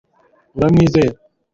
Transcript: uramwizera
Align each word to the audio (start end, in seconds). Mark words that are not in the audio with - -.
uramwizera 0.57 1.03